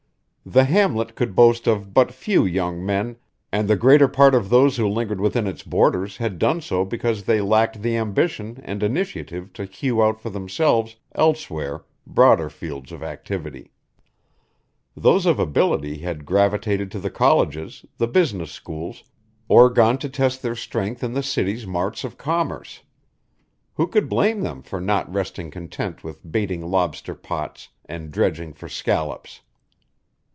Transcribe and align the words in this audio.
The 0.43 0.63
hamlet 0.63 1.15
could 1.15 1.35
boast 1.35 1.67
of 1.67 1.93
but 1.93 2.11
few 2.11 2.45
young 2.45 2.83
men, 2.83 3.17
and 3.51 3.67
the 3.67 3.75
greater 3.75 4.07
part 4.07 4.33
of 4.33 4.49
those 4.49 4.75
who 4.75 4.87
lingered 4.87 5.21
within 5.21 5.45
its 5.45 5.61
borders 5.61 6.17
had 6.17 6.39
done 6.39 6.61
so 6.61 6.83
because 6.83 7.23
they 7.23 7.39
lacked 7.41 7.83
the 7.83 7.95
ambition 7.95 8.59
and 8.65 8.81
initiative 8.81 9.53
to 9.53 9.65
hew 9.65 10.01
out 10.01 10.19
for 10.19 10.31
themselves 10.31 10.95
elsewhere 11.13 11.85
broader 12.07 12.49
fields 12.49 12.91
of 12.91 13.03
activity. 13.03 13.71
Those 14.97 15.27
of 15.27 15.39
ability 15.39 15.99
had 15.99 16.25
gravitated 16.25 16.89
to 16.93 16.99
the 16.99 17.11
colleges, 17.11 17.85
the 17.99 18.07
business 18.07 18.51
schools, 18.51 19.03
or 19.47 19.69
gone 19.69 19.99
to 19.99 20.09
test 20.09 20.41
their 20.41 20.55
strength 20.55 21.03
in 21.03 21.13
the 21.13 21.23
city's 21.23 21.67
marts 21.67 22.03
of 22.03 22.17
commerce. 22.17 22.81
Who 23.75 23.85
could 23.85 24.09
blame 24.09 24.41
them 24.41 24.63
for 24.63 24.81
not 24.81 25.09
resting 25.13 25.51
content 25.51 26.03
with 26.03 26.29
baiting 26.29 26.65
lobster 26.65 27.13
pots 27.13 27.69
and 27.85 28.09
dredging 28.11 28.53
for 28.53 28.67
scallops? 28.67 29.41